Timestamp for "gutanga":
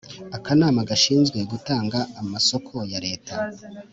1.51-1.99